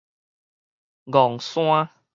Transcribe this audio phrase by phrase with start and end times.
[1.05, 1.91] 楞山